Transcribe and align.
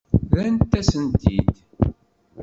Rrant-asent-t-id. 0.33 1.49